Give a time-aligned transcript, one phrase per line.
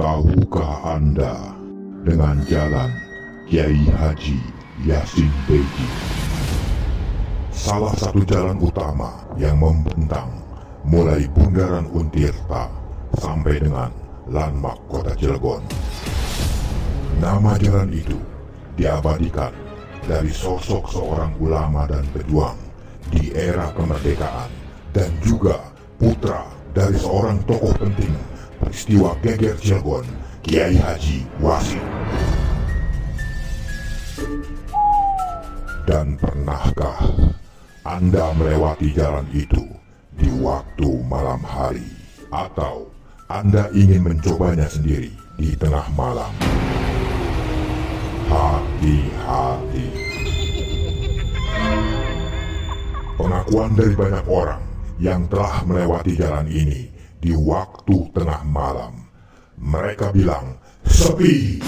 [0.00, 1.52] Tahukah Anda
[2.00, 2.88] dengan jalan
[3.44, 4.40] Kiai Haji
[4.88, 5.88] Yasin Begi?
[7.52, 10.32] Salah satu jalan utama yang membentang
[10.88, 12.72] mulai Bundaran Untirta
[13.20, 15.62] sampai dengan landmark kota Cilegon.
[17.22, 18.18] Nama jalan itu
[18.76, 19.54] diabadikan
[20.04, 22.58] dari sosok seorang ulama dan pejuang
[23.10, 24.50] di era kemerdekaan
[24.90, 25.58] dan juga
[25.96, 26.44] putra
[26.74, 28.12] dari seorang tokoh penting
[28.60, 30.06] peristiwa geger Cilegon,
[30.42, 31.82] Kiai Haji Wasim.
[35.86, 36.98] Dan pernahkah
[37.86, 39.62] Anda melewati jalan itu
[40.18, 41.86] di waktu malam hari?
[42.34, 42.90] Atau
[43.26, 46.30] Anda ingin mencobanya sendiri di tengah malam?
[48.30, 49.86] Hati-hati.
[53.18, 54.62] Pengakuan dari banyak orang
[55.02, 56.86] yang telah melewati jalan ini
[57.18, 58.94] di waktu tengah malam.
[59.58, 61.58] Mereka bilang, sepi.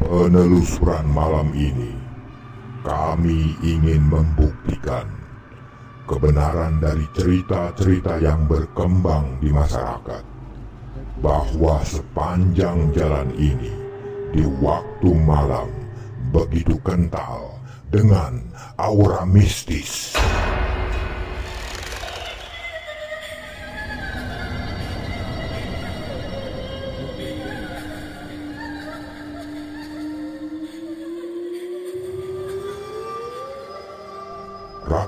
[0.00, 1.99] Penelusuran malam ini,
[2.80, 5.04] kami ingin membuktikan
[6.08, 10.24] kebenaran dari cerita-cerita yang berkembang di masyarakat
[11.20, 13.70] bahwa sepanjang jalan ini
[14.32, 15.68] di waktu malam
[16.32, 17.60] begitu kental
[17.92, 18.40] dengan
[18.80, 20.16] aura mistis.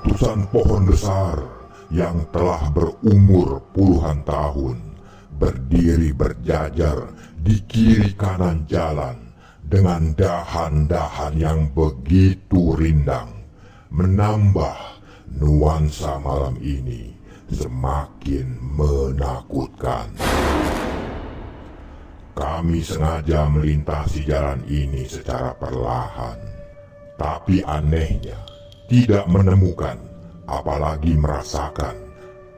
[0.03, 1.39] Ratusan pohon besar
[1.87, 4.99] yang telah berumur puluhan tahun
[5.39, 7.07] berdiri berjajar
[7.39, 9.15] di kiri kanan jalan
[9.63, 13.31] dengan dahan-dahan yang begitu rindang
[13.95, 14.75] menambah
[15.39, 17.15] nuansa malam ini
[17.47, 20.11] semakin menakutkan.
[22.35, 26.35] Kami sengaja melintasi jalan ini secara perlahan,
[27.15, 28.52] tapi anehnya
[28.89, 29.95] tidak menemukan
[30.47, 31.95] apalagi merasakan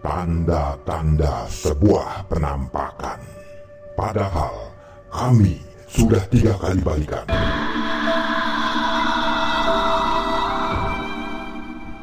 [0.01, 3.21] tanda-tanda sebuah penampakan.
[3.95, 4.73] Padahal
[5.09, 7.25] kami sudah tiga kali balikan.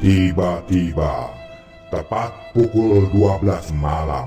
[0.02, 1.30] Tiba-tiba,
[1.94, 4.26] tepat pukul 12 malam,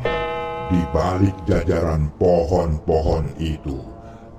[0.72, 3.84] di balik jajaran pohon-pohon itu,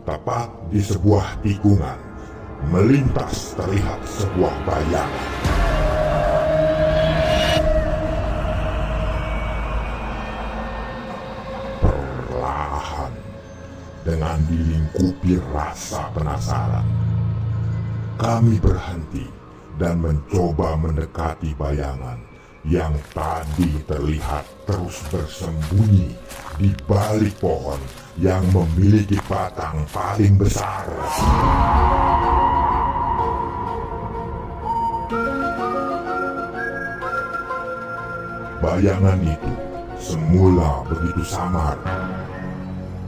[0.08, 2.00] tepat di sebuah tikungan,
[2.72, 5.28] melintas terlihat sebuah bayangan.
[11.84, 13.12] Perlahan,
[14.06, 16.86] dengan dilingkupi rasa penasaran,
[18.14, 19.26] kami berhenti
[19.74, 22.22] dan mencoba mendekati bayangan
[22.62, 26.14] yang tadi terlihat terus bersembunyi
[26.54, 27.78] di balik pohon
[28.22, 30.86] yang memiliki batang paling besar.
[38.62, 39.52] Bayangan itu
[40.00, 41.76] semula begitu samar,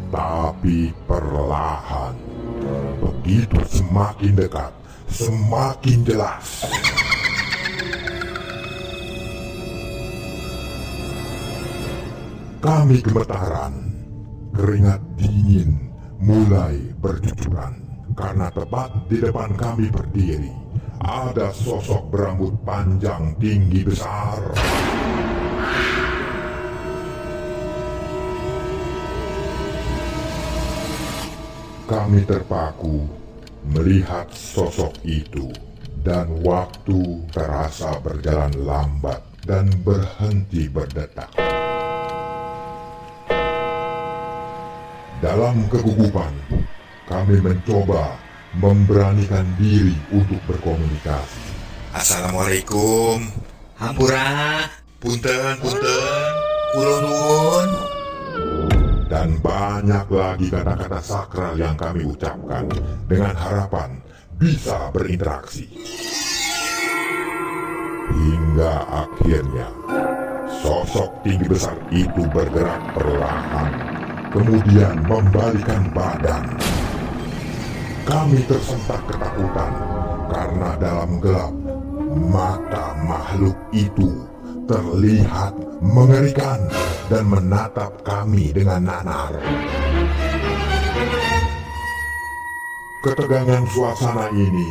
[0.08, 2.16] tapi perlahan,
[3.00, 4.72] begitu semakin dekat,
[5.08, 6.64] semakin jelas.
[12.58, 13.74] Kami gemetaran,
[14.50, 17.78] keringat dingin mulai bercucuran
[18.18, 20.50] karena tepat di depan kami berdiri
[20.98, 24.42] ada sosok berambut panjang tinggi besar.
[31.88, 33.08] Kami terpaku
[33.72, 35.48] melihat sosok itu
[36.04, 41.32] dan waktu terasa berjalan lambat dan berhenti berdetak.
[45.24, 46.28] Dalam kegugupan,
[47.08, 48.20] kami mencoba
[48.60, 51.40] memberanikan diri untuk berkomunikasi.
[51.96, 53.32] Assalamualaikum.
[53.80, 54.68] Hampura.
[55.00, 56.32] Punten, punten.
[56.76, 57.87] Kulo nuwun.
[59.08, 62.68] Dan banyak lagi kata-kata sakral yang kami ucapkan
[63.08, 64.04] dengan harapan
[64.36, 65.64] bisa berinteraksi.
[68.08, 69.68] Hingga akhirnya
[70.60, 73.72] sosok tinggi besar itu bergerak perlahan,
[74.28, 76.44] kemudian membalikan badan.
[78.04, 79.72] Kami tersentak ketakutan
[80.28, 81.52] karena dalam gelap
[82.08, 84.24] Mata makhluk itu
[84.68, 86.60] terlihat mengerikan
[87.08, 89.32] dan menatap kami dengan nanar.
[93.00, 94.68] Ketegangan suasana ini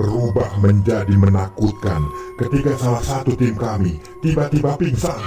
[0.00, 2.08] berubah menjadi menakutkan
[2.40, 5.20] ketika salah satu tim kami tiba-tiba pingsan.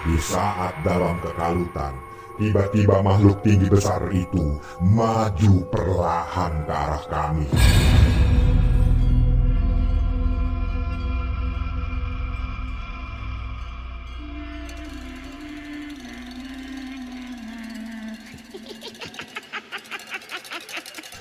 [0.00, 1.94] Di saat dalam kekalutan,
[2.40, 7.48] tiba-tiba makhluk tinggi besar itu maju perlahan ke arah kami.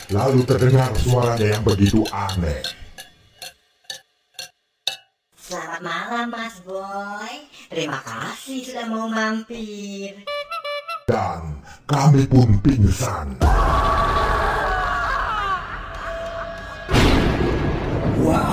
[0.10, 2.66] Lalu terdengar suaranya yang begitu aneh.
[5.38, 7.46] Selamat malam Mas Boy.
[7.70, 10.26] Terima kasih sudah mau mampir.
[11.06, 13.38] Dan kami pun pingsan.
[18.26, 18.49] Wow.